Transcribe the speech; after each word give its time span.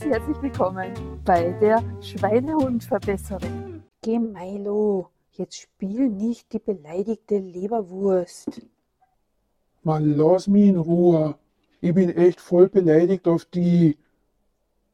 ganz 0.00 0.12
herzlich 0.12 0.42
willkommen 0.42 0.94
bei 1.24 1.52
der 1.60 1.82
Schweinehundverbesserin. 2.00 3.82
Geh 4.00 4.18
Milo, 4.18 5.10
jetzt 5.32 5.60
spiel 5.60 6.08
nicht 6.08 6.50
die 6.52 6.58
beleidigte 6.58 7.38
Leberwurst. 7.38 8.62
Mal 9.82 10.02
lass 10.02 10.46
mich 10.46 10.68
in 10.68 10.78
Ruhe. 10.78 11.34
Ich 11.82 11.92
bin 11.92 12.08
echt 12.08 12.40
voll 12.40 12.68
beleidigt 12.68 13.28
auf 13.28 13.44
die. 13.44 13.98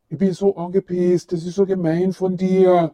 Ich 0.09 0.19
bin 0.19 0.33
so 0.33 0.57
angepisst, 0.57 1.33
das 1.33 1.45
ist 1.45 1.55
so 1.55 1.67
gemein 1.67 2.13
von 2.13 2.37
dir. 2.37 2.93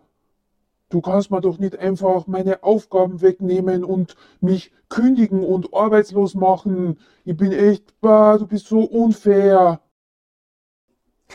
Du 0.90 1.00
kannst 1.00 1.30
mir 1.30 1.40
doch 1.40 1.58
nicht 1.58 1.78
einfach 1.78 2.26
meine 2.26 2.62
Aufgaben 2.62 3.22
wegnehmen 3.22 3.84
und 3.84 4.16
mich 4.40 4.70
kündigen 4.90 5.42
und 5.42 5.72
arbeitslos 5.72 6.34
machen. 6.34 6.98
Ich 7.24 7.36
bin 7.36 7.52
echt, 7.52 7.98
bah, 8.02 8.36
du 8.36 8.46
bist 8.46 8.66
so 8.66 8.80
unfair. 8.80 9.80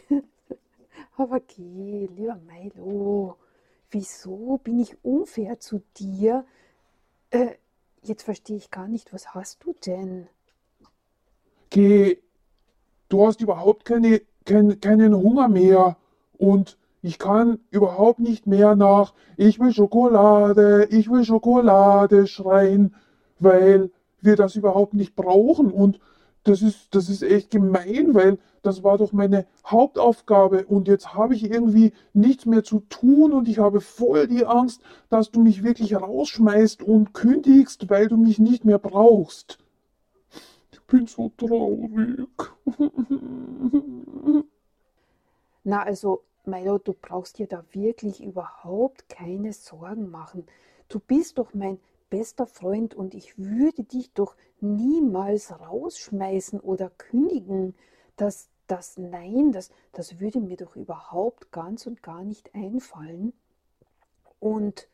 Aber 1.20 1.40
geh, 1.40 2.08
lieber 2.16 2.40
Milo, 2.46 3.38
wieso 3.90 4.60
bin 4.64 4.80
ich 4.80 5.04
unfair 5.04 5.60
zu 5.60 5.82
dir? 5.98 6.46
Äh, 7.32 7.56
jetzt 8.04 8.22
verstehe 8.22 8.58
ich 8.58 8.70
gar 8.70 8.88
nicht, 8.88 9.12
was 9.14 9.34
hast 9.34 9.64
du 9.64 9.74
denn? 9.84 10.28
Geh, 11.72 12.20
du 13.10 13.26
hast 13.26 13.42
überhaupt 13.42 13.84
keine, 13.84 14.22
kein, 14.46 14.80
keinen 14.80 15.16
Hunger 15.16 15.48
mehr 15.48 15.98
und 16.38 16.78
ich 17.02 17.18
kann 17.18 17.60
überhaupt 17.72 18.20
nicht 18.20 18.46
mehr 18.46 18.76
nach 18.76 19.16
Ich 19.38 19.60
will 19.60 19.74
Schokolade, 19.74 20.88
ich 20.92 21.10
will 21.10 21.26
Schokolade 21.26 22.28
schreien, 22.28 22.94
weil 23.40 23.90
wir 24.22 24.36
das 24.36 24.56
überhaupt 24.56 24.94
nicht 24.94 25.16
brauchen 25.16 25.72
und 25.72 26.00
das 26.48 26.62
ist, 26.62 26.96
das 26.96 27.10
ist 27.10 27.24
echt 27.24 27.52
gemein, 27.52 28.14
weil 28.14 28.38
das 28.62 28.82
war 28.84 28.98
doch 28.98 29.12
meine 29.12 29.46
Hauptaufgabe 29.66 30.66
und 30.66 30.88
jetzt 30.88 31.14
habe 31.14 31.36
ich 31.36 31.44
irgendwie 31.44 31.92
nichts 32.14 32.46
mehr 32.46 32.64
zu 32.64 32.80
tun 32.90 33.34
und 33.34 33.50
ich 33.50 33.60
habe 33.60 33.82
voll 33.82 34.28
die 34.28 34.46
Angst, 34.46 34.82
dass 35.10 35.30
du 35.30 35.42
mich 35.42 35.64
wirklich 35.64 35.96
rausschmeißt 35.96 36.84
und 36.84 37.14
kündigst, 37.14 37.90
weil 37.90 38.08
du 38.08 38.16
mich 38.16 38.40
nicht 38.40 38.64
mehr 38.64 38.80
brauchst. 38.80 39.58
Ich 40.72 40.82
bin 40.84 41.06
so 41.08 41.32
traurig. 41.38 42.30
Na, 45.66 45.84
also, 45.84 46.22
Milo, 46.46 46.78
du 46.78 46.94
brauchst 46.94 47.40
dir 47.40 47.48
da 47.48 47.66
wirklich 47.72 48.24
überhaupt 48.24 49.10
keine 49.10 49.52
Sorgen 49.52 50.10
machen. 50.10 50.46
Du 50.88 51.00
bist 51.00 51.38
doch 51.40 51.54
mein 51.54 51.78
bester 52.10 52.46
Freund 52.46 52.96
und 52.96 53.14
ich 53.14 53.38
würde 53.38 53.84
dich 53.84 54.14
doch 54.14 54.36
niemals 54.60 55.52
rausschmeißen 55.52 56.60
oder 56.60 56.90
kündigen. 56.90 57.76
Das, 58.16 58.50
das, 58.68 58.98
nein, 58.98 59.52
das, 59.52 59.72
das 59.92 60.20
würde 60.20 60.40
mir 60.40 60.58
doch 60.58 60.76
überhaupt 60.76 61.52
ganz 61.52 61.86
und 61.86 62.04
gar 62.04 62.24
nicht 62.24 62.54
einfallen. 62.56 63.34
Und 64.40 64.88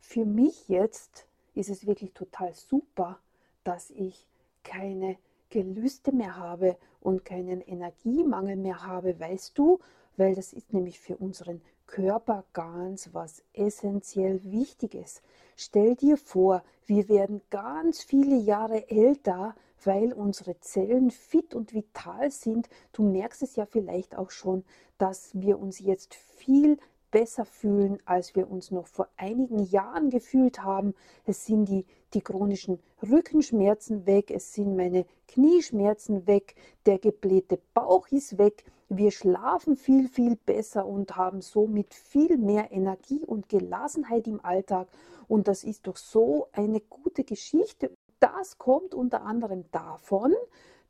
für 0.00 0.24
mich 0.24 0.68
jetzt 0.68 1.26
ist 1.54 1.70
es 1.70 1.86
wirklich 1.86 2.12
total 2.12 2.54
super, 2.54 3.18
dass 3.64 3.90
ich 3.90 4.26
keine 4.62 5.16
Gelüste 5.50 6.12
mehr 6.12 6.36
habe 6.36 6.76
und 7.00 7.24
keinen 7.24 7.60
Energiemangel 7.60 8.56
mehr 8.56 8.86
habe, 8.86 9.18
weißt 9.18 9.56
du, 9.58 9.80
weil 10.16 10.34
das 10.34 10.52
ist 10.52 10.72
nämlich 10.72 11.00
für 11.00 11.16
unseren 11.16 11.60
Körper 11.90 12.44
ganz 12.52 13.10
was 13.12 13.42
essentiell 13.52 14.40
Wichtiges. 14.44 15.22
Stell 15.56 15.96
dir 15.96 16.16
vor, 16.16 16.62
wir 16.86 17.08
werden 17.08 17.40
ganz 17.50 18.04
viele 18.04 18.36
Jahre 18.36 18.88
älter, 18.88 19.56
weil 19.82 20.12
unsere 20.12 20.60
Zellen 20.60 21.10
fit 21.10 21.52
und 21.52 21.74
vital 21.74 22.30
sind. 22.30 22.68
Du 22.92 23.02
merkst 23.02 23.42
es 23.42 23.56
ja 23.56 23.66
vielleicht 23.66 24.16
auch 24.16 24.30
schon, 24.30 24.64
dass 24.98 25.30
wir 25.34 25.58
uns 25.58 25.80
jetzt 25.80 26.14
viel 26.14 26.78
besser 27.10 27.44
fühlen, 27.44 27.98
als 28.04 28.36
wir 28.36 28.48
uns 28.48 28.70
noch 28.70 28.86
vor 28.86 29.08
einigen 29.16 29.64
Jahren 29.64 30.10
gefühlt 30.10 30.62
haben. 30.62 30.94
Es 31.24 31.44
sind 31.44 31.64
die, 31.64 31.86
die 32.14 32.20
chronischen 32.20 32.78
Rückenschmerzen 33.02 34.06
weg, 34.06 34.30
es 34.30 34.54
sind 34.54 34.76
meine 34.76 35.06
Knieschmerzen 35.26 36.28
weg, 36.28 36.54
der 36.86 37.00
geblähte 37.00 37.58
Bauch 37.74 38.06
ist 38.12 38.38
weg. 38.38 38.64
Wir 38.92 39.12
schlafen 39.12 39.76
viel, 39.76 40.08
viel 40.08 40.34
besser 40.34 40.84
und 40.84 41.14
haben 41.14 41.42
somit 41.42 41.94
viel 41.94 42.36
mehr 42.36 42.72
Energie 42.72 43.24
und 43.24 43.48
Gelassenheit 43.48 44.26
im 44.26 44.44
Alltag. 44.44 44.88
Und 45.28 45.46
das 45.46 45.62
ist 45.62 45.86
doch 45.86 45.96
so 45.96 46.48
eine 46.50 46.80
gute 46.80 47.22
Geschichte. 47.22 47.96
Das 48.18 48.58
kommt 48.58 48.92
unter 48.92 49.22
anderem 49.22 49.64
davon, 49.70 50.34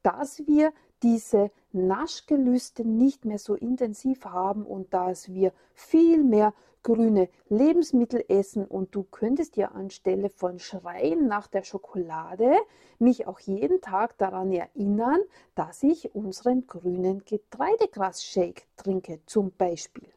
dass 0.02 0.46
wir 0.46 0.72
diese 1.02 1.50
Naschgelüste 1.72 2.88
nicht 2.88 3.26
mehr 3.26 3.38
so 3.38 3.54
intensiv 3.54 4.24
haben 4.24 4.64
und 4.64 4.94
dass 4.94 5.28
wir 5.34 5.52
viel 5.74 6.24
mehr 6.24 6.54
grüne 6.82 7.28
Lebensmittel 7.48 8.24
essen 8.28 8.64
und 8.64 8.94
du 8.94 9.02
könntest 9.02 9.56
ja 9.56 9.68
anstelle 9.68 10.30
von 10.30 10.58
Schreien 10.58 11.26
nach 11.26 11.46
der 11.46 11.62
Schokolade 11.62 12.56
mich 12.98 13.26
auch 13.26 13.41
jeden 13.41 13.80
Tag 13.80 14.16
daran 14.18 14.52
erinnern, 14.52 15.20
dass 15.54 15.82
ich 15.82 16.14
unseren 16.14 16.66
grünen 16.66 17.24
Getreidegras-Shake 17.24 18.66
trinke 18.76 19.20
zum 19.26 19.52
Beispiel. 19.52 20.08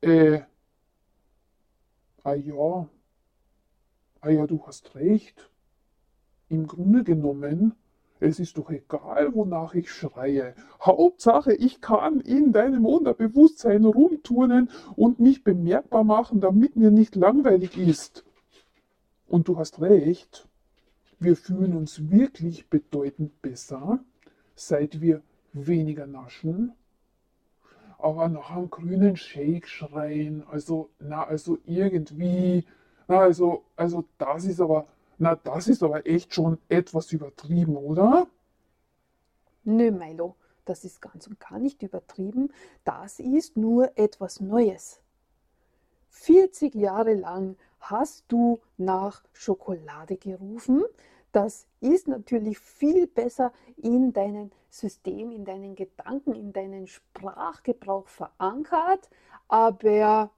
Äh, 0.00 0.42
ah 2.22 2.34
ja, 2.34 2.88
ah 4.20 4.28
ja, 4.28 4.46
du 4.46 4.66
hast 4.66 4.94
recht. 4.94 5.50
Im 6.48 6.66
Grunde 6.66 7.04
genommen 7.04 7.74
es 8.24 8.40
ist 8.40 8.56
doch 8.56 8.70
egal, 8.70 9.34
wonach 9.34 9.74
ich 9.74 9.92
schreie. 9.92 10.54
Hauptsache, 10.80 11.52
ich 11.52 11.80
kann 11.80 12.20
in 12.20 12.52
deinem 12.52 12.86
Unterbewusstsein 12.86 13.84
rumturnen 13.84 14.70
und 14.96 15.20
mich 15.20 15.44
bemerkbar 15.44 16.04
machen, 16.04 16.40
damit 16.40 16.74
mir 16.76 16.90
nicht 16.90 17.16
langweilig 17.16 17.76
ist. 17.76 18.24
Und 19.26 19.48
du 19.48 19.58
hast 19.58 19.80
recht, 19.80 20.48
wir 21.18 21.36
fühlen 21.36 21.76
uns 21.76 22.10
wirklich 22.10 22.68
bedeutend 22.68 23.42
besser, 23.42 24.00
seit 24.54 25.00
wir 25.00 25.22
weniger 25.52 26.06
naschen. 26.06 26.72
Aber 27.98 28.28
nach 28.28 28.50
einem 28.50 28.70
grünen 28.70 29.16
Shake 29.16 29.68
schreien, 29.68 30.44
also, 30.50 30.90
na, 30.98 31.24
also 31.24 31.58
irgendwie, 31.64 32.64
na, 33.06 33.20
also, 33.20 33.64
also 33.76 34.04
das 34.18 34.44
ist 34.44 34.60
aber 34.60 34.86
na, 35.18 35.36
das 35.36 35.68
ist 35.68 35.82
aber 35.82 36.06
echt 36.06 36.34
schon 36.34 36.58
etwas 36.68 37.12
übertrieben, 37.12 37.76
oder? 37.76 38.26
Nö, 39.64 39.90
Milo, 39.90 40.36
das 40.64 40.84
ist 40.84 41.00
ganz 41.00 41.26
und 41.26 41.40
gar 41.40 41.58
nicht 41.58 41.82
übertrieben. 41.82 42.52
Das 42.84 43.18
ist 43.18 43.56
nur 43.56 43.96
etwas 43.96 44.40
Neues. 44.40 45.00
40 46.10 46.74
Jahre 46.74 47.14
lang 47.14 47.56
hast 47.80 48.24
du 48.28 48.60
nach 48.76 49.24
Schokolade 49.32 50.16
gerufen. 50.16 50.84
Das 51.32 51.66
ist 51.80 52.08
natürlich 52.08 52.58
viel 52.58 53.06
besser 53.06 53.52
in 53.76 54.12
deinem 54.12 54.52
System, 54.70 55.32
in 55.32 55.44
deinen 55.44 55.74
Gedanken, 55.74 56.34
in 56.34 56.52
deinen 56.52 56.86
Sprachgebrauch 56.86 58.08
verankert. 58.08 59.10
Aber 59.48 60.30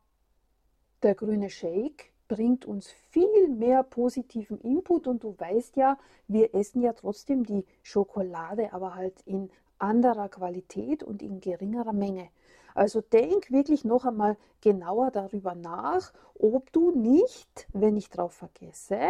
der 1.03 1.14
grüne 1.14 1.50
Shake 1.50 2.12
bringt 2.28 2.64
uns 2.64 2.91
viel 3.10 3.48
mehr 3.48 3.82
positiven 3.82 4.60
Input 4.60 5.06
und 5.06 5.22
du 5.25 5.34
weißt 5.38 5.76
ja, 5.76 5.98
wir 6.28 6.54
essen 6.54 6.82
ja 6.82 6.92
trotzdem 6.92 7.44
die 7.44 7.64
Schokolade, 7.82 8.72
aber 8.72 8.94
halt 8.94 9.20
in 9.26 9.50
anderer 9.78 10.28
Qualität 10.28 11.03
und 11.03 11.22
in 11.22 11.41
geringerer 11.41 11.92
Menge. 11.92 12.28
Also 12.75 13.00
denk 13.00 13.50
wirklich 13.50 13.84
noch 13.84 14.04
einmal 14.04 14.37
genauer 14.60 15.10
darüber 15.10 15.54
nach, 15.54 16.12
ob 16.34 16.70
du 16.72 16.91
nicht, 16.91 17.67
wenn 17.73 17.96
ich 17.96 18.11
drauf 18.11 18.34
vergesse, 18.34 19.00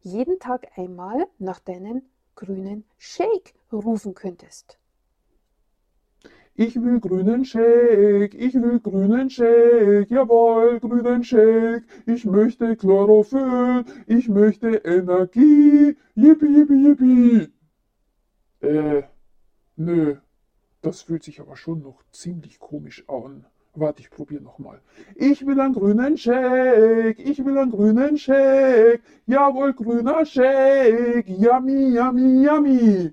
jeden 0.00 0.40
Tag 0.40 0.76
einmal 0.76 1.28
nach 1.38 1.60
deinem 1.60 2.02
grünen 2.34 2.84
Shake 2.98 3.54
rufen 3.72 4.14
könntest. 4.14 4.79
Ich 6.54 6.76
will 6.76 7.00
grünen 7.00 7.44
Shake, 7.44 8.34
ich 8.34 8.54
will 8.54 8.80
grünen 8.80 9.30
Shake, 9.30 10.10
jawohl, 10.10 10.78
grünen 10.80 11.24
Shake. 11.24 11.84
Ich 12.06 12.24
möchte 12.24 12.76
Chlorophyll, 12.76 13.84
ich 14.06 14.28
möchte 14.28 14.68
Energie, 14.84 15.96
yippie, 16.14 16.46
yippie, 16.46 16.84
yippie. 16.86 17.52
Äh, 18.60 19.02
nö, 19.76 20.16
das 20.82 21.02
fühlt 21.02 21.22
sich 21.22 21.40
aber 21.40 21.56
schon 21.56 21.82
noch 21.82 22.02
ziemlich 22.10 22.58
komisch 22.58 23.08
an. 23.08 23.46
Warte, 23.74 24.00
ich 24.02 24.10
probiere 24.10 24.42
nochmal. 24.42 24.82
Ich 25.14 25.46
will 25.46 25.60
einen 25.60 25.74
grünen 25.74 26.16
Shake, 26.18 27.18
ich 27.20 27.44
will 27.44 27.56
einen 27.56 27.70
grünen 27.70 28.18
Shake, 28.18 29.00
jawohl, 29.26 29.72
grüner 29.72 30.26
Shake, 30.26 31.28
yummy, 31.28 31.94
yummy, 31.94 32.44
yummy. 32.44 33.12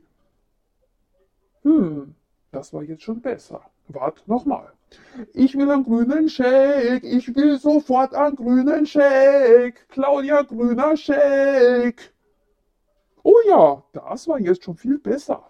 Hm, 1.64 2.16
das 2.52 2.74
war 2.74 2.84
jetzt 2.84 3.04
schon 3.04 3.22
besser. 3.22 3.62
Wart 3.88 4.28
nochmal. 4.28 4.72
Ich 5.34 5.58
will 5.58 5.70
einen 5.70 5.84
grünen 5.84 6.30
Shake. 6.30 7.04
Ich 7.04 7.36
will 7.36 7.60
sofort 7.60 8.14
einen 8.14 8.36
grünen 8.36 8.86
Shake. 8.86 9.88
Claudia, 9.90 10.42
grüner 10.44 10.96
Shake. 10.96 12.14
Oh 13.24 13.36
ja, 13.48 13.84
das 13.94 14.28
war 14.28 14.40
jetzt 14.40 14.64
schon 14.64 14.78
viel 14.78 15.00
besser. 15.00 15.50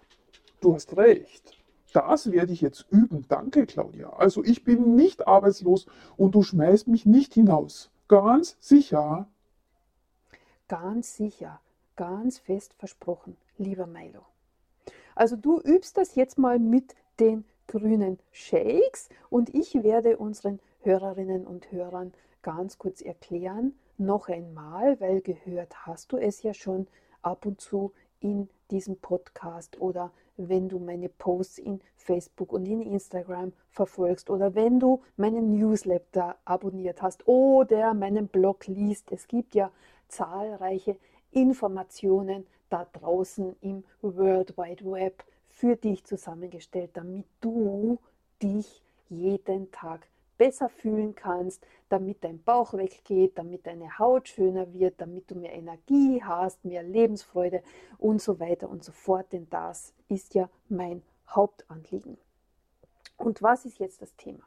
Du 0.60 0.74
hast 0.74 0.96
recht. 0.96 1.56
Das 1.92 2.30
werde 2.30 2.52
ich 2.52 2.60
jetzt 2.60 2.86
üben. 2.90 3.24
Danke, 3.28 3.66
Claudia. 3.66 4.10
Also 4.10 4.44
ich 4.44 4.64
bin 4.64 4.94
nicht 4.94 5.26
arbeitslos 5.26 5.86
und 6.16 6.34
du 6.34 6.42
schmeißt 6.42 6.88
mich 6.88 7.06
nicht 7.06 7.34
hinaus. 7.34 7.90
Ganz 8.08 8.56
sicher. 8.60 9.28
Ganz 10.68 11.16
sicher, 11.16 11.60
ganz 11.96 12.38
fest 12.38 12.74
versprochen, 12.78 13.36
lieber 13.56 13.86
Milo. 13.86 14.26
Also 15.18 15.34
du 15.34 15.60
übst 15.60 15.98
das 15.98 16.14
jetzt 16.14 16.38
mal 16.38 16.60
mit 16.60 16.94
den 17.18 17.44
grünen 17.66 18.20
Shakes 18.30 19.08
und 19.30 19.52
ich 19.52 19.82
werde 19.82 20.16
unseren 20.16 20.60
Hörerinnen 20.82 21.44
und 21.44 21.72
Hörern 21.72 22.12
ganz 22.42 22.78
kurz 22.78 23.00
erklären, 23.02 23.76
noch 23.96 24.28
einmal, 24.28 25.00
weil 25.00 25.20
gehört 25.20 25.86
hast 25.86 26.12
du 26.12 26.18
es 26.18 26.44
ja 26.44 26.54
schon 26.54 26.86
ab 27.20 27.46
und 27.46 27.60
zu 27.60 27.92
in 28.20 28.48
diesem 28.70 28.96
Podcast 28.96 29.80
oder 29.80 30.12
wenn 30.36 30.68
du 30.68 30.78
meine 30.78 31.08
Posts 31.08 31.58
in 31.58 31.80
Facebook 31.96 32.52
und 32.52 32.64
in 32.64 32.80
Instagram 32.80 33.52
verfolgst 33.70 34.30
oder 34.30 34.54
wenn 34.54 34.78
du 34.78 35.02
meinen 35.16 35.58
Newsletter 35.58 36.36
abonniert 36.44 37.02
hast 37.02 37.26
oder 37.26 37.92
meinen 37.92 38.28
Blog 38.28 38.68
liest. 38.68 39.10
Es 39.10 39.26
gibt 39.26 39.56
ja 39.56 39.72
zahlreiche 40.06 40.96
Informationen 41.32 42.46
da 42.68 42.84
draußen 42.92 43.56
im 43.60 43.84
World 44.02 44.56
Wide 44.56 44.84
Web 44.84 45.24
für 45.48 45.76
dich 45.76 46.04
zusammengestellt, 46.04 46.90
damit 46.94 47.26
du 47.40 47.98
dich 48.42 48.82
jeden 49.08 49.70
Tag 49.72 50.06
besser 50.36 50.68
fühlen 50.68 51.14
kannst, 51.14 51.66
damit 51.88 52.22
dein 52.22 52.42
Bauch 52.42 52.72
weggeht, 52.74 53.36
damit 53.36 53.66
deine 53.66 53.98
Haut 53.98 54.28
schöner 54.28 54.72
wird, 54.72 55.00
damit 55.00 55.30
du 55.30 55.34
mehr 55.34 55.52
Energie 55.52 56.22
hast, 56.22 56.64
mehr 56.64 56.82
Lebensfreude 56.82 57.62
und 57.98 58.22
so 58.22 58.38
weiter 58.38 58.70
und 58.70 58.84
so 58.84 58.92
fort. 58.92 59.32
Denn 59.32 59.48
das 59.50 59.92
ist 60.08 60.34
ja 60.34 60.48
mein 60.68 61.02
Hauptanliegen. 61.28 62.16
Und 63.16 63.42
was 63.42 63.64
ist 63.64 63.80
jetzt 63.80 64.00
das 64.00 64.14
Thema? 64.16 64.44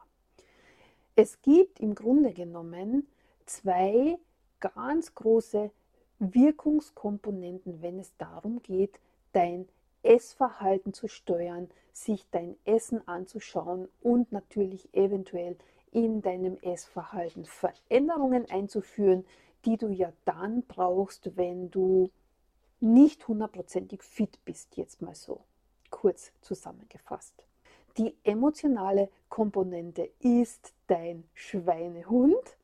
Es 1.15 1.41
gibt 1.41 1.81
im 1.81 1.93
Grunde 1.93 2.31
genommen 2.31 3.05
zwei 3.45 4.17
ganz 4.61 5.13
große 5.13 5.71
Wirkungskomponenten, 6.21 7.81
wenn 7.81 7.99
es 7.99 8.15
darum 8.17 8.61
geht, 8.61 8.99
dein 9.33 9.67
Essverhalten 10.03 10.93
zu 10.93 11.07
steuern, 11.07 11.69
sich 11.93 12.25
dein 12.31 12.55
Essen 12.63 13.07
anzuschauen 13.07 13.87
und 14.01 14.31
natürlich 14.31 14.87
eventuell 14.93 15.57
in 15.91 16.21
deinem 16.21 16.57
Essverhalten 16.61 17.45
Veränderungen 17.45 18.49
einzuführen, 18.49 19.25
die 19.65 19.77
du 19.77 19.89
ja 19.89 20.13
dann 20.25 20.63
brauchst, 20.63 21.35
wenn 21.35 21.69
du 21.71 22.09
nicht 22.79 23.27
hundertprozentig 23.27 24.01
fit 24.03 24.39
bist, 24.45 24.77
jetzt 24.77 25.01
mal 25.01 25.15
so 25.15 25.41
kurz 25.89 26.31
zusammengefasst. 26.41 27.45
Die 27.97 28.15
emotionale 28.23 29.09
Komponente 29.27 30.09
ist 30.19 30.73
dein 30.87 31.25
Schweinehund, 31.33 32.57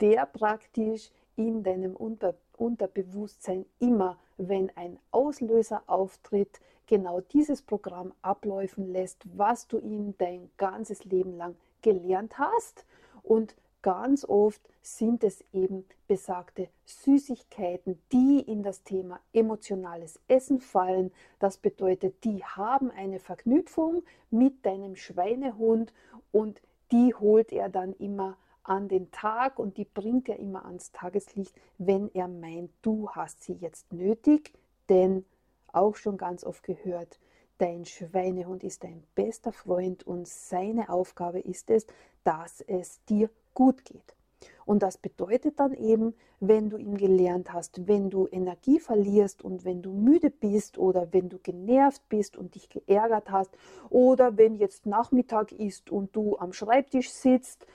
der 0.00 0.26
praktisch 0.26 1.10
in 1.36 1.62
deinem 1.62 1.94
Unter 1.94 2.34
Unterbewusstsein 2.56 3.66
immer, 3.78 4.18
wenn 4.38 4.70
ein 4.76 4.98
Auslöser 5.10 5.82
auftritt, 5.86 6.60
genau 6.86 7.20
dieses 7.20 7.62
Programm 7.62 8.12
abläufen 8.22 8.92
lässt, 8.92 9.24
was 9.36 9.66
du 9.66 9.78
ihm 9.78 10.14
dein 10.18 10.50
ganzes 10.56 11.04
Leben 11.04 11.36
lang 11.36 11.56
gelernt 11.82 12.38
hast. 12.38 12.84
Und 13.22 13.56
ganz 13.82 14.24
oft 14.24 14.62
sind 14.82 15.24
es 15.24 15.44
eben 15.52 15.84
besagte 16.06 16.68
Süßigkeiten, 16.84 18.00
die 18.12 18.40
in 18.40 18.62
das 18.62 18.82
Thema 18.84 19.20
emotionales 19.32 20.20
Essen 20.28 20.60
fallen. 20.60 21.12
Das 21.38 21.58
bedeutet, 21.58 22.24
die 22.24 22.44
haben 22.44 22.90
eine 22.90 23.18
Verknüpfung 23.18 24.02
mit 24.30 24.64
deinem 24.64 24.96
Schweinehund 24.96 25.92
und 26.32 26.62
die 26.92 27.14
holt 27.14 27.52
er 27.52 27.68
dann 27.68 27.92
immer 27.94 28.36
an 28.68 28.88
den 28.88 29.10
Tag 29.10 29.58
und 29.58 29.76
die 29.76 29.84
bringt 29.84 30.28
er 30.28 30.38
immer 30.38 30.64
ans 30.64 30.92
Tageslicht, 30.92 31.54
wenn 31.78 32.10
er 32.14 32.28
meint, 32.28 32.70
du 32.82 33.10
hast 33.10 33.42
sie 33.42 33.54
jetzt 33.54 33.92
nötig, 33.92 34.52
denn 34.88 35.24
auch 35.72 35.96
schon 35.96 36.16
ganz 36.16 36.44
oft 36.44 36.62
gehört, 36.62 37.18
dein 37.58 37.84
Schweinehund 37.84 38.64
ist 38.64 38.84
dein 38.84 39.02
bester 39.14 39.52
Freund 39.52 40.06
und 40.06 40.28
seine 40.28 40.88
Aufgabe 40.88 41.40
ist 41.40 41.70
es, 41.70 41.86
dass 42.24 42.60
es 42.60 43.04
dir 43.04 43.30
gut 43.54 43.84
geht. 43.84 44.16
Und 44.64 44.82
das 44.82 44.98
bedeutet 44.98 45.60
dann 45.60 45.72
eben, 45.72 46.14
wenn 46.40 46.68
du 46.68 46.76
ihm 46.76 46.96
gelernt 46.96 47.52
hast, 47.52 47.86
wenn 47.86 48.10
du 48.10 48.26
Energie 48.30 48.80
verlierst 48.80 49.42
und 49.42 49.64
wenn 49.64 49.80
du 49.80 49.92
müde 49.92 50.30
bist 50.30 50.76
oder 50.76 51.12
wenn 51.12 51.28
du 51.28 51.38
genervt 51.38 52.02
bist 52.08 52.36
und 52.36 52.54
dich 52.54 52.68
geärgert 52.68 53.30
hast 53.30 53.50
oder 53.88 54.36
wenn 54.36 54.56
jetzt 54.56 54.84
Nachmittag 54.84 55.52
ist 55.52 55.90
und 55.90 56.14
du 56.14 56.36
am 56.36 56.52
Schreibtisch 56.52 57.10
sitzt, 57.10 57.66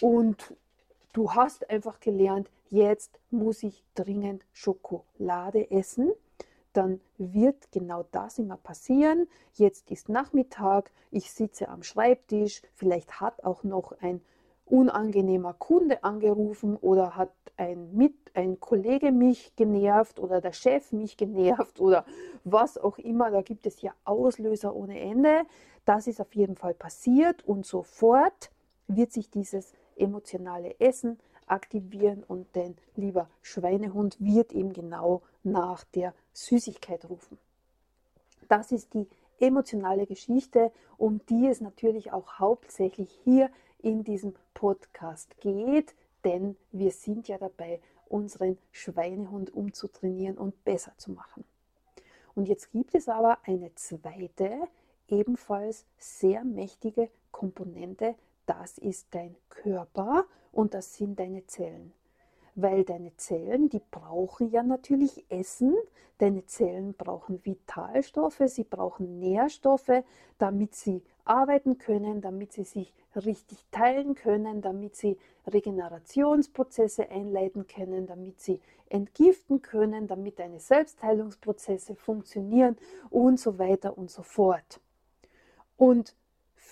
und 0.00 0.54
du 1.12 1.32
hast 1.32 1.70
einfach 1.70 2.00
gelernt, 2.00 2.50
jetzt 2.70 3.18
muss 3.30 3.62
ich 3.62 3.84
dringend 3.94 4.44
Schokolade 4.52 5.70
essen, 5.70 6.12
dann 6.72 7.00
wird 7.18 7.70
genau 7.70 8.04
das 8.10 8.38
immer 8.38 8.56
passieren. 8.56 9.28
Jetzt 9.54 9.90
ist 9.90 10.08
Nachmittag, 10.08 10.90
ich 11.10 11.30
sitze 11.30 11.68
am 11.68 11.82
Schreibtisch, 11.82 12.62
vielleicht 12.74 13.20
hat 13.20 13.44
auch 13.44 13.62
noch 13.62 13.92
ein 14.00 14.20
unangenehmer 14.66 15.54
Kunde 15.54 16.02
angerufen 16.02 16.76
oder 16.76 17.16
hat 17.16 17.30
ein, 17.56 17.94
Mit, 17.94 18.14
ein 18.34 18.58
Kollege 18.58 19.12
mich 19.12 19.54
genervt 19.54 20.18
oder 20.18 20.40
der 20.40 20.52
Chef 20.52 20.90
mich 20.92 21.16
genervt 21.16 21.80
oder 21.80 22.04
was 22.42 22.76
auch 22.76 22.98
immer. 22.98 23.30
Da 23.30 23.42
gibt 23.42 23.66
es 23.66 23.80
ja 23.80 23.92
Auslöser 24.04 24.74
ohne 24.74 24.98
Ende. 24.98 25.42
Das 25.84 26.06
ist 26.06 26.20
auf 26.20 26.34
jeden 26.34 26.56
Fall 26.56 26.74
passiert 26.74 27.46
und 27.46 27.66
sofort 27.66 28.50
wird 28.88 29.12
sich 29.12 29.30
dieses 29.30 29.72
emotionale 29.96 30.78
Essen 30.80 31.18
aktivieren 31.46 32.22
und 32.24 32.46
dein 32.54 32.76
lieber 32.96 33.28
Schweinehund 33.42 34.16
wird 34.20 34.52
eben 34.52 34.72
genau 34.72 35.22
nach 35.42 35.84
der 35.84 36.14
Süßigkeit 36.32 37.08
rufen. 37.08 37.38
Das 38.48 38.72
ist 38.72 38.94
die 38.94 39.08
emotionale 39.40 40.06
Geschichte, 40.06 40.72
um 40.96 41.20
die 41.26 41.46
es 41.48 41.60
natürlich 41.60 42.12
auch 42.12 42.38
hauptsächlich 42.38 43.10
hier 43.24 43.50
in 43.82 44.04
diesem 44.04 44.34
Podcast 44.54 45.38
geht, 45.40 45.94
denn 46.24 46.56
wir 46.72 46.90
sind 46.90 47.28
ja 47.28 47.38
dabei, 47.38 47.80
unseren 48.08 48.58
Schweinehund 48.70 49.52
umzutrainieren 49.52 50.38
und 50.38 50.64
besser 50.64 50.92
zu 50.96 51.10
machen. 51.10 51.44
Und 52.34 52.48
jetzt 52.48 52.70
gibt 52.72 52.94
es 52.94 53.08
aber 53.08 53.38
eine 53.44 53.74
zweite, 53.74 54.68
ebenfalls 55.08 55.84
sehr 55.98 56.44
mächtige 56.44 57.10
Komponente 57.30 58.14
das 58.46 58.78
ist 58.78 59.08
dein 59.12 59.36
Körper 59.48 60.24
und 60.52 60.74
das 60.74 60.94
sind 60.94 61.18
deine 61.18 61.46
Zellen. 61.46 61.92
Weil 62.54 62.84
deine 62.84 63.16
Zellen, 63.16 63.68
die 63.68 63.82
brauchen 63.90 64.50
ja 64.50 64.62
natürlich 64.62 65.24
Essen. 65.28 65.74
Deine 66.18 66.46
Zellen 66.46 66.94
brauchen 66.94 67.44
Vitalstoffe, 67.44 68.42
sie 68.46 68.62
brauchen 68.62 69.18
Nährstoffe, 69.18 70.04
damit 70.38 70.76
sie 70.76 71.02
arbeiten 71.24 71.78
können, 71.78 72.20
damit 72.20 72.52
sie 72.52 72.62
sich 72.62 72.94
richtig 73.16 73.64
teilen 73.72 74.14
können, 74.14 74.62
damit 74.62 74.94
sie 74.94 75.18
Regenerationsprozesse 75.46 77.10
einleiten 77.10 77.66
können, 77.66 78.06
damit 78.06 78.40
sie 78.40 78.60
entgiften 78.88 79.62
können, 79.62 80.06
damit 80.06 80.38
deine 80.38 80.60
Selbstheilungsprozesse 80.60 81.96
funktionieren 81.96 82.76
und 83.10 83.40
so 83.40 83.58
weiter 83.58 83.98
und 83.98 84.10
so 84.10 84.22
fort. 84.22 84.80
Und 85.76 86.14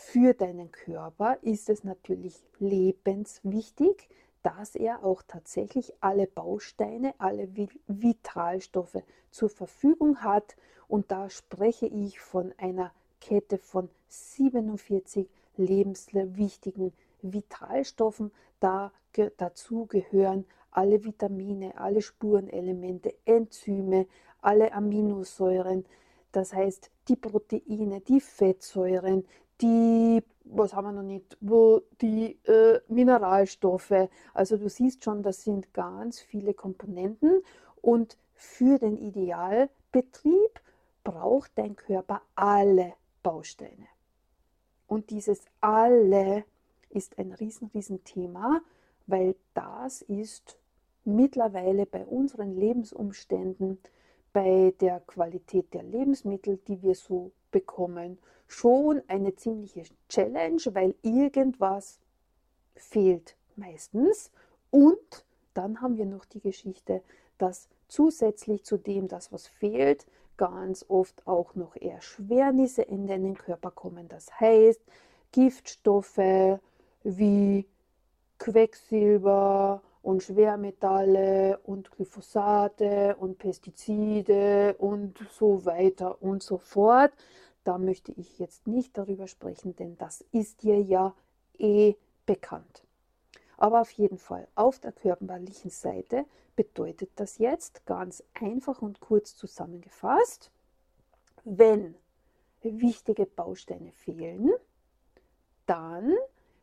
für 0.04 0.34
deinen 0.34 0.70
Körper 0.72 1.38
ist 1.42 1.70
es 1.70 1.84
natürlich 1.84 2.34
lebenswichtig, 2.58 4.08
dass 4.42 4.74
er 4.74 5.04
auch 5.04 5.22
tatsächlich 5.22 5.94
alle 6.00 6.26
Bausteine, 6.26 7.14
alle 7.18 7.48
Vitalstoffe 7.86 9.02
zur 9.30 9.48
Verfügung 9.48 10.18
hat. 10.18 10.56
Und 10.88 11.10
da 11.10 11.30
spreche 11.30 11.86
ich 11.86 12.20
von 12.20 12.52
einer 12.58 12.92
Kette 13.20 13.58
von 13.58 13.88
47 14.08 15.28
lebenswichtigen 15.56 16.92
Vitalstoffen. 17.22 18.32
Da, 18.60 18.92
dazu 19.36 19.86
gehören 19.86 20.44
alle 20.72 21.04
Vitamine, 21.04 21.78
alle 21.78 22.02
Spurenelemente, 22.02 23.14
Enzyme, 23.24 24.06
alle 24.40 24.72
Aminosäuren, 24.72 25.86
das 26.32 26.54
heißt 26.54 26.90
die 27.08 27.16
Proteine, 27.16 28.00
die 28.00 28.20
Fettsäuren, 28.20 29.24
die, 29.62 30.22
was 30.44 30.74
haben 30.74 30.86
wir 30.86 30.92
noch 30.92 31.02
nicht, 31.02 31.36
wo 31.40 31.82
die 32.00 32.38
äh, 32.44 32.80
Mineralstoffe. 32.88 34.08
Also 34.34 34.56
du 34.56 34.68
siehst 34.68 35.04
schon, 35.04 35.22
das 35.22 35.44
sind 35.44 35.72
ganz 35.72 36.20
viele 36.20 36.54
Komponenten 36.54 37.42
und 37.80 38.18
für 38.34 38.78
den 38.78 38.96
Idealbetrieb 38.96 40.60
braucht 41.04 41.52
dein 41.54 41.76
Körper 41.76 42.22
alle 42.34 42.94
Bausteine. 43.22 43.86
Und 44.86 45.10
dieses 45.10 45.44
alle 45.60 46.44
ist 46.90 47.18
ein 47.18 47.32
riesen, 47.32 47.70
riesen 47.72 48.04
Thema, 48.04 48.60
weil 49.06 49.36
das 49.54 50.02
ist 50.02 50.58
mittlerweile 51.04 51.86
bei 51.86 52.04
unseren 52.04 52.54
Lebensumständen, 52.54 53.78
bei 54.32 54.74
der 54.80 55.00
Qualität 55.00 55.72
der 55.74 55.82
Lebensmittel, 55.82 56.58
die 56.68 56.82
wir 56.82 56.94
so 56.94 57.32
bekommen, 57.50 58.18
schon 58.52 59.02
eine 59.08 59.34
ziemliche 59.34 59.84
Challenge, 60.08 60.62
weil 60.72 60.94
irgendwas 61.02 61.98
fehlt 62.74 63.36
meistens. 63.56 64.30
Und 64.70 65.24
dann 65.54 65.80
haben 65.80 65.96
wir 65.96 66.06
noch 66.06 66.24
die 66.24 66.40
Geschichte, 66.40 67.02
dass 67.38 67.68
zusätzlich 67.88 68.64
zu 68.64 68.76
dem, 68.76 69.08
das 69.08 69.32
was 69.32 69.46
fehlt, 69.46 70.06
ganz 70.36 70.84
oft 70.88 71.26
auch 71.26 71.54
noch 71.54 71.76
eher 71.76 72.00
Schwernisse 72.00 72.82
in 72.82 73.06
den 73.06 73.36
Körper 73.36 73.70
kommen. 73.70 74.08
Das 74.08 74.40
heißt, 74.40 74.80
Giftstoffe 75.30 76.58
wie 77.04 77.66
Quecksilber 78.38 79.82
und 80.02 80.22
Schwermetalle 80.22 81.58
und 81.64 81.90
Glyphosate 81.92 83.16
und 83.18 83.38
Pestizide 83.38 84.74
und 84.78 85.18
so 85.30 85.64
weiter 85.64 86.20
und 86.22 86.42
so 86.42 86.58
fort. 86.58 87.12
Da 87.64 87.78
möchte 87.78 88.12
ich 88.12 88.38
jetzt 88.38 88.66
nicht 88.66 88.98
darüber 88.98 89.28
sprechen, 89.28 89.76
denn 89.76 89.96
das 89.98 90.24
ist 90.32 90.62
dir 90.62 90.80
ja 90.80 91.14
eh 91.58 91.94
bekannt. 92.26 92.82
Aber 93.56 93.80
auf 93.80 93.90
jeden 93.92 94.18
Fall, 94.18 94.48
auf 94.54 94.80
der 94.80 94.92
körperlichen 94.92 95.70
Seite 95.70 96.24
bedeutet 96.56 97.10
das 97.16 97.38
jetzt 97.38 97.86
ganz 97.86 98.24
einfach 98.34 98.82
und 98.82 99.00
kurz 99.00 99.36
zusammengefasst, 99.36 100.50
wenn 101.44 101.94
wichtige 102.62 103.26
Bausteine 103.26 103.92
fehlen, 103.92 104.50
dann 105.66 106.12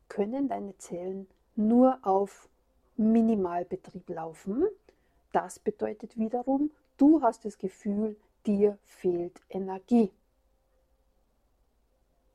können 0.08 0.48
deine 0.48 0.78
Zellen 0.78 1.28
nur 1.56 2.00
auf 2.04 2.50
Minimalbetrieb 2.98 4.10
laufen. 4.10 4.66
Das 5.32 5.60
bedeutet 5.60 6.18
wiederum, 6.18 6.72
du 6.98 7.22
hast 7.22 7.46
das 7.46 7.58
Gefühl, 7.58 8.18
dir 8.46 8.78
fehlt 8.86 9.42
Energie. 9.50 10.12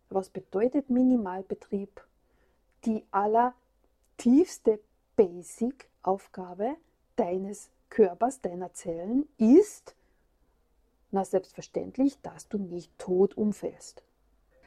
Was 0.08 0.28
bedeutet 0.28 0.90
Minimalbetrieb? 0.90 2.04
Die 2.84 3.04
allertiefste 3.10 4.80
Basic-Aufgabe 5.16 6.76
deines 7.16 7.70
Körpers, 7.88 8.40
deiner 8.40 8.72
Zellen 8.72 9.28
ist, 9.38 9.94
na 11.10 11.24
selbstverständlich, 11.24 12.20
dass 12.22 12.48
du 12.48 12.58
nicht 12.58 12.96
tot 12.98 13.36
umfällst. 13.36 14.02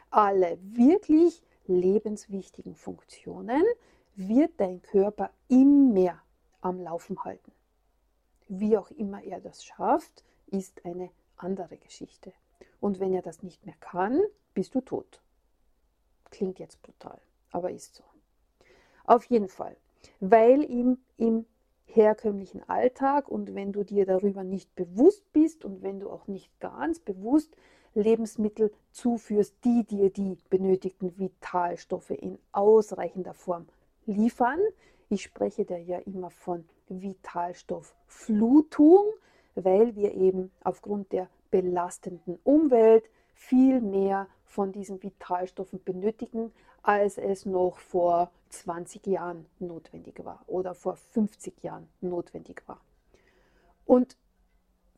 Alle 0.10 0.58
wirklich 0.62 1.42
lebenswichtigen 1.68 2.76
Funktionen 2.76 3.64
wird 4.16 4.52
dein 4.58 4.82
Körper 4.82 5.30
immer 5.50 6.22
am 6.62 6.80
Laufen 6.80 7.24
halten. 7.24 7.52
Wie 8.48 8.78
auch 8.78 8.90
immer 8.92 9.22
er 9.24 9.42
das 9.42 9.64
schafft, 9.64 10.24
ist 10.48 10.86
eine 10.86 11.10
andere 11.36 11.78
Geschichte. 11.78 12.32
Und 12.80 13.00
wenn 13.00 13.14
er 13.14 13.22
das 13.22 13.44
nicht 13.44 13.66
mehr 13.66 13.76
kann, 13.80 14.22
bist 14.54 14.74
du 14.74 14.82
tot. 14.82 15.22
Klingt 16.30 16.60
jetzt 16.60 16.82
brutal, 16.82 17.20
aber 17.52 17.72
ist 17.72 17.96
so. 17.96 18.04
Auf 19.06 19.24
jeden 19.26 19.48
Fall, 19.48 19.78
weil 20.20 20.70
ihm 20.70 20.98
im 21.18 21.46
herkömmlichen 21.86 22.68
Alltag 22.70 23.30
und 23.30 23.56
wenn 23.56 23.72
du 23.72 23.84
dir 23.84 24.06
darüber 24.06 24.44
nicht 24.44 24.76
bewusst 24.76 25.24
bist 25.34 25.66
und 25.66 25.82
wenn 25.82 26.00
du 26.00 26.10
auch 26.10 26.28
nicht 26.28 26.52
ganz 26.60 27.00
bewusst 27.00 27.56
Lebensmittel 27.94 28.72
zuführst, 28.92 29.56
die 29.64 29.84
dir 29.84 30.12
die 30.12 30.38
benötigten 30.50 31.18
Vitalstoffe 31.18 32.12
in 32.12 32.38
ausreichender 32.52 33.34
Form 33.34 33.68
liefern. 34.06 34.60
Ich 35.10 35.24
spreche 35.24 35.66
da 35.66 35.78
ja 35.78 35.98
immer 36.00 36.30
von 36.30 36.66
Vitalstoffflutung, 36.90 39.06
weil 39.56 39.96
wir 39.96 40.14
eben 40.14 40.52
aufgrund 40.64 41.12
der 41.12 41.28
belastenden 41.50 42.38
Umwelt 42.44 43.10
viel 43.34 43.82
mehr 43.82 44.28
von 44.48 44.72
diesen 44.72 45.02
Vitalstoffen 45.04 45.84
benötigen, 45.84 46.52
als 46.82 47.18
es 47.18 47.46
noch 47.46 47.78
vor 47.78 48.32
20 48.50 49.06
Jahren 49.08 49.46
notwendig 49.60 50.24
war 50.24 50.44
oder 50.48 50.74
vor 50.74 50.96
50 50.96 51.64
Jahren 51.64 51.88
notwendig 52.02 52.64
war. 52.66 52.80
Und 53.86 54.18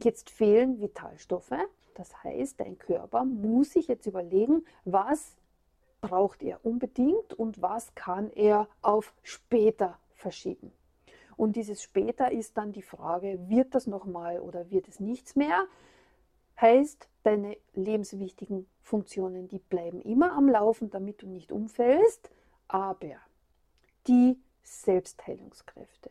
jetzt 0.01 0.29
fehlen 0.29 0.81
Vitalstoffe. 0.81 1.53
Das 1.95 2.23
heißt, 2.23 2.59
dein 2.59 2.77
Körper 2.77 3.25
muss 3.25 3.71
sich 3.73 3.87
jetzt 3.87 4.05
überlegen, 4.05 4.65
was 4.85 5.35
braucht 6.01 6.41
er 6.43 6.63
unbedingt 6.63 7.33
und 7.33 7.61
was 7.61 7.93
kann 7.95 8.31
er 8.31 8.67
auf 8.81 9.13
später 9.23 9.97
verschieben. 10.13 10.71
Und 11.35 11.55
dieses 11.55 11.81
später 11.81 12.31
ist 12.31 12.57
dann 12.57 12.71
die 12.71 12.81
Frage, 12.81 13.39
wird 13.47 13.73
das 13.75 13.87
nochmal 13.87 14.39
oder 14.39 14.69
wird 14.71 14.87
es 14.87 14.99
nichts 14.99 15.35
mehr? 15.35 15.65
Heißt, 16.61 17.07
deine 17.23 17.57
lebenswichtigen 17.73 18.67
Funktionen, 18.81 19.47
die 19.47 19.59
bleiben 19.59 20.01
immer 20.01 20.33
am 20.33 20.49
Laufen, 20.49 20.89
damit 20.89 21.21
du 21.21 21.27
nicht 21.27 21.51
umfällst, 21.51 22.29
aber 22.67 23.15
die 24.07 24.37
Selbstheilungskräfte, 24.63 26.09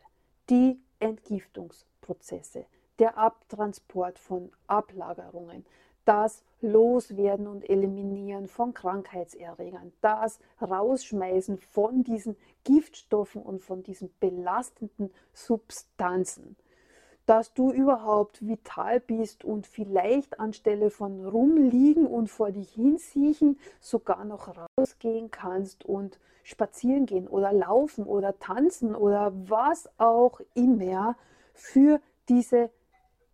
die 0.48 0.80
Entgiftungsprozesse, 1.00 2.64
der 2.98 3.18
Abtransport 3.18 4.18
von 4.18 4.50
Ablagerungen, 4.66 5.66
das 6.04 6.42
Loswerden 6.62 7.46
und 7.46 7.68
Eliminieren 7.68 8.48
von 8.48 8.72
Krankheitserregern, 8.72 9.92
das 10.00 10.40
Rausschmeißen 10.60 11.58
von 11.58 12.02
diesen 12.02 12.36
Giftstoffen 12.64 13.42
und 13.42 13.62
von 13.62 13.82
diesen 13.82 14.10
belastenden 14.18 15.12
Substanzen, 15.34 16.56
dass 17.28 17.52
du 17.52 17.70
überhaupt 17.70 18.46
vital 18.46 19.00
bist 19.00 19.44
und 19.44 19.66
vielleicht 19.66 20.40
anstelle 20.40 20.88
von 20.88 21.26
rumliegen 21.26 22.06
und 22.06 22.28
vor 22.28 22.52
dich 22.52 22.70
hinsiechen 22.70 23.58
sogar 23.80 24.24
noch 24.24 24.54
rausgehen 24.78 25.30
kannst 25.30 25.84
und 25.84 26.18
spazieren 26.42 27.04
gehen 27.04 27.28
oder 27.28 27.52
laufen 27.52 28.04
oder 28.04 28.38
tanzen 28.38 28.94
oder 28.94 29.30
was 29.34 29.90
auch 29.98 30.40
immer 30.54 31.16
für 31.52 32.00
diese 32.30 32.70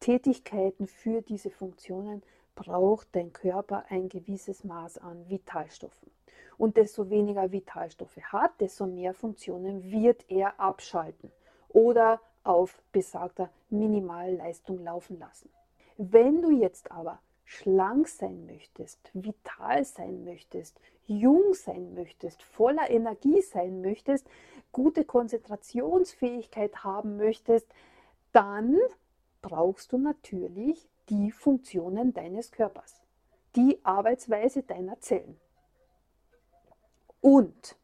Tätigkeiten, 0.01 0.89
für 0.89 1.23
diese 1.23 1.51
Funktionen 1.51 2.25
braucht 2.57 3.07
dein 3.13 3.33
Körper 3.33 3.85
ein 3.91 4.09
gewisses 4.09 4.65
Maß 4.65 4.99
an 4.99 5.29
Vitalstoffen. 5.29 6.11
Und 6.59 6.77
desto 6.77 7.11
weniger 7.11 7.53
Vitalstoffe 7.53 8.19
hat, 8.25 8.61
desto 8.61 8.87
mehr 8.87 9.15
Funktionen 9.15 9.85
wird 9.85 10.29
er 10.29 10.59
abschalten 10.59 11.31
oder 11.69 12.21
auf 12.45 12.83
besagter 12.93 13.51
Minimalleistung 13.71 14.83
laufen 14.85 15.19
lassen. 15.19 15.51
Wenn 15.97 16.43
du 16.43 16.51
jetzt 16.51 16.91
aber 16.91 17.19
schlank 17.45 18.09
sein 18.09 18.47
möchtest, 18.47 19.11
vital 19.13 19.85
sein 19.85 20.25
möchtest, 20.25 20.81
jung 21.07 21.55
sein 21.55 21.95
möchtest, 21.95 22.43
voller 22.43 22.91
Energie 22.91 23.43
sein 23.43 23.81
möchtest, 23.81 24.27
gute 24.73 25.05
Konzentrationsfähigkeit 25.05 26.85
haben 26.85 27.17
möchtest, 27.17 27.67
dann 28.33 28.79
brauchst 29.43 29.93
du 29.93 29.99
natürlich 29.99 30.89
die 31.09 31.31
Funktionen 31.31 32.15
deines 32.15 32.51
Körpers, 32.51 33.03
die 33.57 33.79
Arbeitsweise 33.85 34.63
deiner 34.63 35.01
Zellen. 35.01 35.39
Und, 37.21 37.77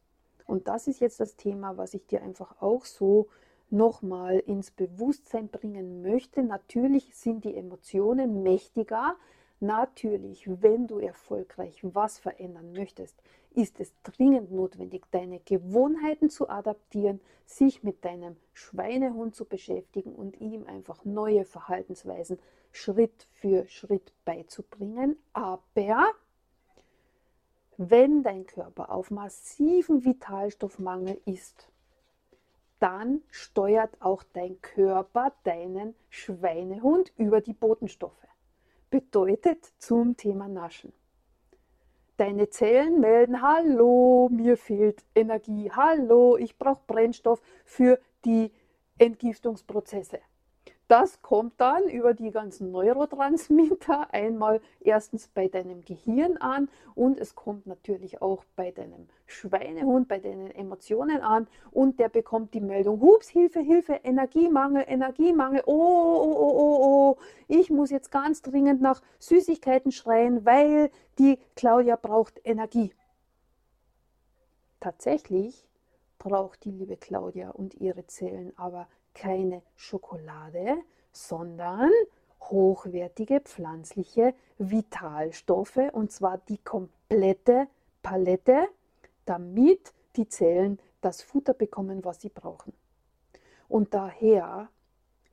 und 0.45 0.67
das 0.67 0.87
ist 0.87 0.99
jetzt 0.99 1.19
das 1.19 1.35
Thema, 1.35 1.77
was 1.77 1.93
ich 1.93 2.05
dir 2.07 2.21
einfach 2.21 2.61
auch 2.61 2.85
so 2.85 3.27
nochmal 3.71 4.39
ins 4.39 4.71
Bewusstsein 4.71 5.49
bringen 5.49 6.01
möchte. 6.01 6.43
Natürlich 6.43 7.15
sind 7.15 7.45
die 7.45 7.55
Emotionen 7.55 8.43
mächtiger. 8.43 9.15
Natürlich, 9.59 10.49
wenn 10.61 10.87
du 10.87 10.99
erfolgreich 10.99 11.79
was 11.83 12.17
verändern 12.17 12.73
möchtest, 12.73 13.21
ist 13.53 13.79
es 13.79 13.93
dringend 14.03 14.51
notwendig, 14.51 15.03
deine 15.11 15.39
Gewohnheiten 15.39 16.29
zu 16.29 16.49
adaptieren, 16.49 17.19
sich 17.45 17.83
mit 17.83 18.03
deinem 18.05 18.37
Schweinehund 18.53 19.35
zu 19.35 19.45
beschäftigen 19.45 20.15
und 20.15 20.39
ihm 20.39 20.65
einfach 20.65 21.05
neue 21.05 21.45
Verhaltensweisen 21.45 22.39
Schritt 22.71 23.27
für 23.33 23.67
Schritt 23.67 24.13
beizubringen. 24.25 25.17
Aber 25.33 26.07
wenn 27.77 28.23
dein 28.23 28.45
Körper 28.45 28.91
auf 28.91 29.11
massiven 29.11 30.05
Vitalstoffmangel 30.05 31.19
ist, 31.25 31.70
dann 32.81 33.21
steuert 33.29 34.01
auch 34.01 34.23
dein 34.33 34.59
Körper 34.61 35.31
deinen 35.43 35.95
Schweinehund 36.09 37.13
über 37.15 37.39
die 37.39 37.53
Botenstoffe. 37.53 38.27
Bedeutet 38.89 39.71
zum 39.77 40.17
Thema 40.17 40.47
Naschen. 40.47 40.91
Deine 42.17 42.49
Zellen 42.49 42.99
melden, 42.99 43.41
hallo, 43.41 44.29
mir 44.31 44.57
fehlt 44.57 45.03
Energie, 45.15 45.71
hallo, 45.71 46.37
ich 46.37 46.57
brauche 46.57 46.81
Brennstoff 46.87 47.41
für 47.65 47.99
die 48.25 48.51
Entgiftungsprozesse 48.97 50.19
Das 50.91 51.21
kommt 51.21 51.53
dann 51.61 51.87
über 51.87 52.13
die 52.13 52.31
ganzen 52.31 52.69
Neurotransmitter 52.73 54.13
einmal 54.13 54.59
erstens 54.81 55.29
bei 55.29 55.47
deinem 55.47 55.85
Gehirn 55.85 56.35
an 56.35 56.67
und 56.95 57.17
es 57.17 57.33
kommt 57.33 57.65
natürlich 57.65 58.21
auch 58.21 58.43
bei 58.57 58.71
deinem 58.71 59.07
Schweinehund, 59.25 60.09
bei 60.09 60.19
deinen 60.19 60.51
Emotionen 60.51 61.21
an 61.21 61.47
und 61.71 61.97
der 61.97 62.09
bekommt 62.09 62.53
die 62.53 62.59
Meldung, 62.59 62.99
hups, 62.99 63.29
Hilfe, 63.29 63.61
Hilfe, 63.61 64.01
Energiemangel, 64.03 64.83
Energiemangel, 64.85 65.63
oh, 65.65 65.71
oh, 65.71 66.35
oh, 66.37 66.57
oh, 66.57 66.77
oh, 66.83 67.17
ich 67.47 67.69
muss 67.69 67.89
jetzt 67.89 68.11
ganz 68.11 68.41
dringend 68.41 68.81
nach 68.81 69.01
Süßigkeiten 69.19 69.93
schreien, 69.93 70.45
weil 70.45 70.91
die 71.19 71.39
Claudia 71.55 71.95
braucht 71.95 72.41
Energie. 72.43 72.93
Tatsächlich 74.81 75.65
braucht 76.19 76.65
die 76.65 76.71
liebe 76.71 76.97
Claudia 76.97 77.51
und 77.51 77.75
ihre 77.75 78.05
Zellen 78.07 78.51
aber 78.57 78.89
keine 79.13 79.61
Schokolade, 79.75 80.77
sondern 81.11 81.91
hochwertige 82.41 83.39
pflanzliche 83.41 84.33
Vitalstoffe 84.57 85.79
und 85.93 86.11
zwar 86.11 86.37
die 86.37 86.57
komplette 86.57 87.67
Palette, 88.01 88.67
damit 89.25 89.93
die 90.15 90.27
Zellen 90.27 90.79
das 91.01 91.21
Futter 91.21 91.53
bekommen, 91.53 92.03
was 92.03 92.21
sie 92.21 92.29
brauchen. 92.29 92.73
Und 93.67 93.93
daher 93.93 94.69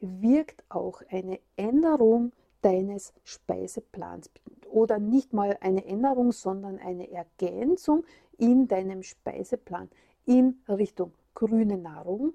wirkt 0.01 0.65
auch 0.69 1.03
eine 1.11 1.41
Änderung 1.57 2.33
deines 2.63 3.13
Speiseplans 3.25 4.31
oder 4.71 4.99
nicht 4.99 5.33
mal 5.33 5.57
eine 5.61 5.85
Änderung, 5.85 6.33
sondern 6.33 6.79
eine 6.79 7.11
Ergänzung 7.11 8.05
in 8.37 8.69
deinem 8.69 9.03
Speiseplan 9.03 9.91
in 10.25 10.61
Richtung 10.69 11.13
grüne 11.35 11.79
Nahrung, 11.79 12.35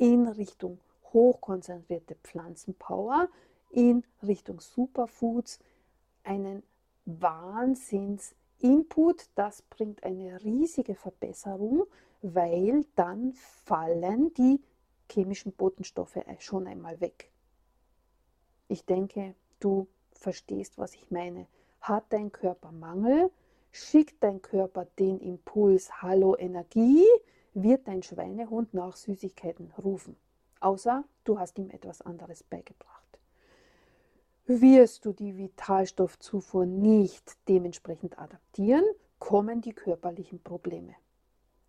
in 0.00 0.26
Richtung 0.26 0.80
hochkonzentrierte 1.12 2.16
Pflanzenpower, 2.22 3.28
in 3.70 4.02
Richtung 4.22 4.60
Superfoods, 4.60 5.60
einen 6.24 6.62
Wahnsinns-Input. 7.04 9.28
Das 9.34 9.60
bringt 9.62 10.02
eine 10.02 10.42
riesige 10.42 10.94
Verbesserung, 10.94 11.84
weil 12.22 12.86
dann 12.96 13.34
fallen 13.34 14.32
die 14.34 14.62
chemischen 15.10 15.52
Botenstoffe 15.52 16.18
schon 16.38 16.66
einmal 16.66 16.98
weg. 17.02 17.30
Ich 18.68 18.86
denke, 18.86 19.34
du 19.58 19.86
verstehst, 20.12 20.78
was 20.78 20.94
ich 20.94 21.10
meine. 21.10 21.46
Hat 21.82 22.06
dein 22.10 22.32
Körper 22.32 22.72
Mangel, 22.72 23.30
schickt 23.70 24.22
dein 24.22 24.40
Körper 24.40 24.86
den 24.98 25.20
Impuls 25.20 26.00
Hallo 26.00 26.36
Energie, 26.36 27.04
wird 27.54 27.88
dein 27.88 28.02
Schweinehund 28.02 28.74
nach 28.74 28.96
Süßigkeiten 28.96 29.72
rufen, 29.82 30.16
außer 30.60 31.04
du 31.24 31.38
hast 31.38 31.58
ihm 31.58 31.70
etwas 31.70 32.02
anderes 32.02 32.42
beigebracht. 32.42 33.18
Wirst 34.46 35.04
du 35.04 35.12
die 35.12 35.36
Vitalstoffzufuhr 35.36 36.66
nicht 36.66 37.36
dementsprechend 37.48 38.18
adaptieren, 38.18 38.84
kommen 39.18 39.60
die 39.60 39.72
körperlichen 39.72 40.42
Probleme. 40.42 40.94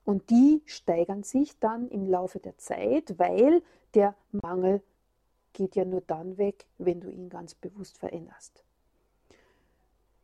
Und 0.04 0.30
die 0.30 0.64
steigern 0.66 1.24
sich 1.24 1.60
dann 1.60 1.88
im 1.90 2.10
Laufe 2.10 2.40
der 2.40 2.58
Zeit, 2.58 3.20
weil 3.20 3.62
der 3.94 4.16
Mangel 4.32 4.82
geht 5.54 5.76
ja 5.76 5.86
nur 5.86 6.02
dann 6.02 6.38
weg, 6.38 6.66
wenn 6.78 7.02
du 7.02 7.10
ihn 7.10 7.30
ganz 7.30 7.54
bewusst 7.54 7.98
veränderst. 7.98 8.64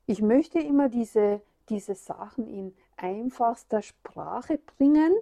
Ich 0.07 0.21
möchte 0.21 0.59
immer 0.59 0.89
diese, 0.89 1.41
diese 1.69 1.95
Sachen 1.95 2.47
in 2.47 2.73
einfachster 2.95 3.81
Sprache 3.81 4.57
bringen, 4.77 5.13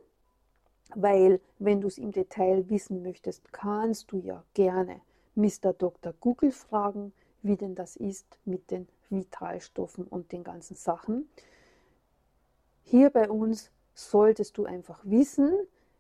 weil 0.93 1.39
wenn 1.59 1.81
du 1.81 1.87
es 1.87 1.97
im 1.97 2.11
Detail 2.11 2.69
wissen 2.69 3.01
möchtest, 3.01 3.51
kannst 3.51 4.11
du 4.11 4.17
ja 4.19 4.43
gerne 4.53 5.01
Mr. 5.35 5.73
Dr. 5.73 6.13
Google 6.19 6.51
fragen, 6.51 7.13
wie 7.41 7.57
denn 7.57 7.75
das 7.75 7.95
ist 7.95 8.25
mit 8.45 8.71
den 8.71 8.87
Vitalstoffen 9.09 10.05
und 10.05 10.31
den 10.31 10.43
ganzen 10.43 10.75
Sachen. 10.75 11.29
Hier 12.83 13.09
bei 13.09 13.29
uns 13.29 13.71
solltest 13.93 14.57
du 14.57 14.65
einfach 14.65 14.99
wissen, 15.03 15.53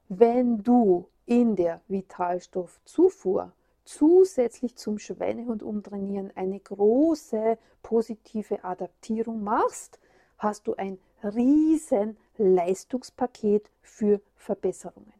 wenn 0.07 0.61
du 0.63 1.07
in 1.25 1.55
der 1.55 1.81
Vitalstoffzufuhr 1.87 3.51
zusätzlich 3.85 4.75
zum 4.75 4.99
Schweinehund 4.99 5.63
umtrainieren 5.63 6.31
eine 6.35 6.59
große 6.59 7.57
positive 7.81 8.63
Adaptierung 8.63 9.43
machst, 9.43 9.99
hast 10.37 10.67
du 10.67 10.75
ein 10.75 10.99
riesen 11.25 12.17
Leistungspaket 12.37 13.69
für 13.81 14.21
Verbesserungen. 14.35 15.13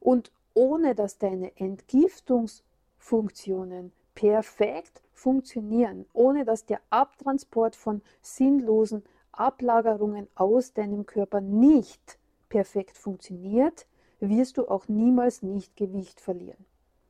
Und 0.00 0.32
ohne 0.54 0.94
dass 0.94 1.18
deine 1.18 1.54
Entgiftungsfunktionen 1.56 3.92
perfekt 4.14 5.02
funktionieren, 5.12 6.06
ohne 6.12 6.44
dass 6.44 6.66
der 6.66 6.80
Abtransport 6.90 7.76
von 7.76 8.02
sinnlosen 8.22 9.04
Ablagerungen 9.32 10.28
aus 10.34 10.72
deinem 10.72 11.06
Körper 11.06 11.40
nicht 11.40 12.18
perfekt 12.48 12.96
funktioniert, 12.96 13.86
wirst 14.20 14.58
du 14.58 14.68
auch 14.68 14.88
niemals 14.88 15.42
nicht 15.42 15.76
Gewicht 15.76 16.20
verlieren. 16.20 16.64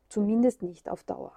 Zumindest 0.08 0.62
nicht 0.62 0.88
auf 0.88 1.04
Dauer. 1.04 1.34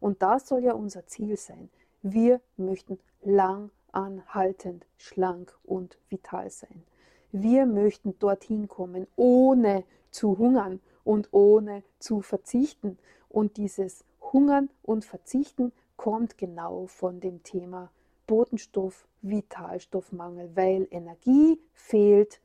Und 0.00 0.22
das 0.22 0.48
soll 0.48 0.62
ja 0.62 0.72
unser 0.72 1.06
Ziel 1.06 1.36
sein. 1.36 1.68
Wir 2.02 2.40
möchten 2.56 2.98
lang 3.22 3.70
anhaltend 3.96 4.86
schlank 4.98 5.56
und 5.64 5.96
vital 6.10 6.50
sein. 6.50 6.84
Wir 7.32 7.64
möchten 7.64 8.18
dorthin 8.18 8.68
kommen, 8.68 9.06
ohne 9.16 9.84
zu 10.10 10.36
hungern 10.36 10.80
und 11.02 11.32
ohne 11.32 11.82
zu 11.98 12.20
verzichten. 12.20 12.98
Und 13.30 13.56
dieses 13.56 14.04
Hungern 14.20 14.68
und 14.82 15.06
Verzichten 15.06 15.72
kommt 15.96 16.36
genau 16.36 16.86
von 16.86 17.20
dem 17.20 17.42
Thema 17.42 17.90
Botenstoff, 18.26 19.08
Vitalstoffmangel, 19.22 20.54
weil 20.54 20.86
Energie 20.90 21.58
fehlt, 21.72 22.40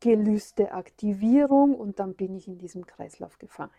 Gelüste 0.00 0.72
Aktivierung 0.72 1.74
und 1.74 1.98
dann 1.98 2.14
bin 2.14 2.34
ich 2.34 2.46
in 2.46 2.58
diesem 2.58 2.86
Kreislauf 2.86 3.38
gefangen. 3.38 3.72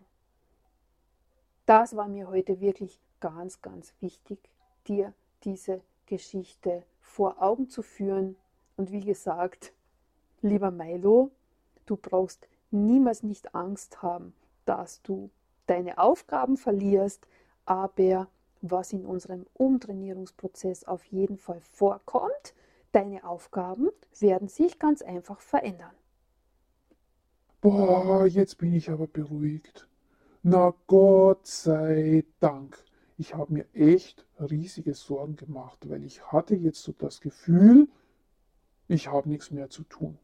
Das 1.68 1.96
war 1.96 2.08
mir 2.08 2.28
heute 2.28 2.60
wirklich 2.62 3.00
ganz, 3.20 3.62
ganz 3.62 3.94
wichtig, 4.02 4.40
dir 4.88 5.14
diese 5.44 5.82
Geschichte 6.06 6.84
vor 7.00 7.42
Augen 7.42 7.70
zu 7.70 7.82
führen. 7.82 8.36
Und 8.78 8.92
wie 8.92 9.02
gesagt, 9.02 9.74
lieber 10.42 10.72
Milo, 10.72 11.32
du 11.86 11.96
brauchst 11.96 12.48
niemals 12.72 13.24
nicht 13.24 13.56
Angst 13.56 14.02
haben, 14.02 14.34
dass 14.66 15.02
du 15.02 15.30
deine 15.68 15.98
Aufgaben 15.98 16.58
verlierst, 16.58 17.28
aber 17.66 18.28
was 18.62 18.94
in 18.94 19.06
unserem 19.06 19.46
Umtrainierungsprozess 19.54 20.86
auf 20.86 21.04
jeden 21.06 21.38
Fall 21.38 21.62
vorkommt, 21.62 22.54
deine 22.92 23.24
Aufgaben 23.24 23.90
werden 24.20 24.48
sich 24.48 24.80
ganz 24.80 25.02
einfach 25.02 25.40
verändern. 25.40 25.94
Boah, 27.62 28.28
jetzt 28.28 28.58
bin 28.58 28.74
ich 28.74 28.90
aber 28.90 29.08
beruhigt. 29.08 29.88
Na 30.44 30.74
Gott 30.86 31.48
sei 31.48 32.24
Dank 32.40 32.85
ich 33.18 33.34
habe 33.34 33.54
mir 33.54 33.66
echt 33.74 34.26
riesige 34.40 34.94
Sorgen 34.94 35.36
gemacht, 35.36 35.90
weil 35.90 36.04
ich 36.04 36.32
hatte 36.32 36.56
jetzt 36.56 36.84
so 36.84 36.94
das 36.98 37.22
Gefühl, 37.22 37.88
ich 38.88 39.08
habe 39.08 39.30
nichts 39.30 39.52
mehr 39.52 39.70
zu 39.70 39.84
tun. 39.84 40.18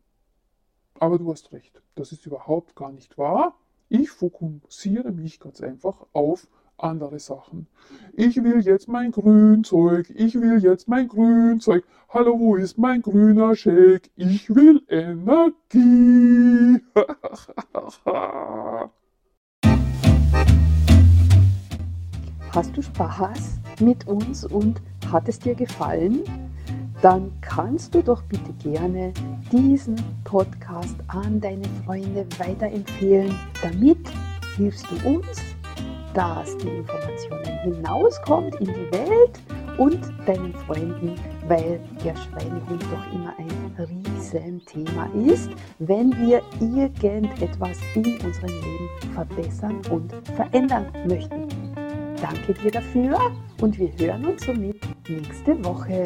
Aber 1.00 1.18
du 1.18 1.32
hast 1.32 1.52
recht, 1.52 1.82
das 1.96 2.12
ist 2.12 2.26
überhaupt 2.26 2.76
gar 2.76 2.92
nicht 2.92 3.18
wahr. 3.18 3.56
Ich 3.90 4.12
fokussiere 4.12 5.12
mich 5.12 5.40
ganz 5.40 5.62
einfach 5.62 6.06
auf 6.14 6.48
andere 6.78 7.20
Sachen. 7.20 7.68
Ich 8.14 8.44
will 8.44 8.62
jetzt 8.62 8.88
mein 8.88 9.12
Grünzeug, 9.12 10.12
ich 10.16 10.36
will 10.36 10.62
jetzt 10.62 10.88
mein 10.88 11.08
Grünzeug. 11.08 11.86
Hallo, 12.10 12.40
wo 12.40 12.56
ist 12.56 12.78
mein 12.78 13.02
grüner 13.02 13.56
Shake? 13.56 14.12
Ich 14.16 14.54
will 14.54 14.84
Energie. 14.90 16.84
Hast 22.54 22.76
du 22.76 22.82
Spaß 22.82 23.62
mit 23.80 24.06
uns 24.08 24.44
und 24.44 24.82
hat 25.10 25.30
es 25.30 25.40
dir 25.40 25.56
gefallen? 25.56 26.20
Dann 27.02 27.32
kannst 27.40 27.96
du 27.96 28.04
doch 28.04 28.22
bitte 28.24 28.52
gerne 28.62 29.14
diesen 29.54 29.96
Podcast 30.26 30.96
an 31.08 31.40
deine 31.40 31.64
Freunde 31.86 32.28
weiterempfehlen. 32.38 33.34
Damit 33.62 34.00
hilfst 34.58 34.86
du 34.92 35.10
uns, 35.10 35.42
dass 36.14 36.58
die 36.58 36.68
Informationen 36.68 37.60
hinauskommt 37.64 38.56
in 38.56 38.68
die 38.68 38.92
Welt 38.92 39.40
und 39.78 40.02
deinen 40.26 40.54
Freunden, 40.68 41.16
weil 41.48 41.80
der 42.04 42.16
Schweinehund 42.18 42.84
doch 42.84 43.14
immer 43.14 43.34
ein 43.38 43.76
Riesenthema 43.80 45.10
ist, 45.26 45.50
wenn 45.80 46.12
wir 46.20 46.42
irgendetwas 46.60 47.80
in 47.96 48.20
unserem 48.26 48.50
Leben 48.50 49.14
verbessern 49.14 49.82
und 49.90 50.14
verändern 50.36 50.88
möchten. 51.08 51.48
Danke 52.22 52.54
dir 52.54 52.72
dafür 52.72 53.20
und 53.62 53.80
wir 53.80 53.92
hören 53.98 54.26
uns 54.28 54.46
somit 54.46 54.80
nächste 55.10 55.64
Woche. 55.66 56.04